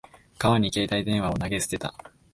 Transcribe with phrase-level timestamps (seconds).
[0.39, 1.93] 川に携帯電話を投げ捨てた。